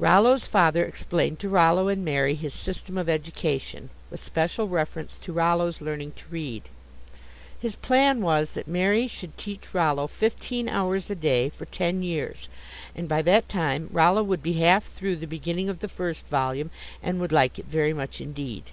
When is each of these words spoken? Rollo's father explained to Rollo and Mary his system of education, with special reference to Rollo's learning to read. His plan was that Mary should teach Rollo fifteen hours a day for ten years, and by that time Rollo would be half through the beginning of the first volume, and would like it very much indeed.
Rollo's 0.00 0.48
father 0.48 0.84
explained 0.84 1.38
to 1.38 1.48
Rollo 1.48 1.86
and 1.86 2.04
Mary 2.04 2.34
his 2.34 2.52
system 2.52 2.98
of 2.98 3.08
education, 3.08 3.88
with 4.10 4.18
special 4.18 4.66
reference 4.66 5.16
to 5.18 5.32
Rollo's 5.32 5.80
learning 5.80 6.10
to 6.16 6.24
read. 6.28 6.64
His 7.60 7.76
plan 7.76 8.20
was 8.20 8.54
that 8.54 8.66
Mary 8.66 9.06
should 9.06 9.38
teach 9.38 9.72
Rollo 9.72 10.08
fifteen 10.08 10.68
hours 10.68 11.08
a 11.08 11.14
day 11.14 11.50
for 11.50 11.66
ten 11.66 12.02
years, 12.02 12.48
and 12.96 13.08
by 13.08 13.22
that 13.22 13.48
time 13.48 13.88
Rollo 13.92 14.24
would 14.24 14.42
be 14.42 14.54
half 14.54 14.86
through 14.86 15.14
the 15.14 15.26
beginning 15.28 15.68
of 15.68 15.78
the 15.78 15.88
first 15.88 16.26
volume, 16.26 16.72
and 17.00 17.20
would 17.20 17.30
like 17.30 17.56
it 17.56 17.66
very 17.66 17.92
much 17.94 18.20
indeed. 18.20 18.72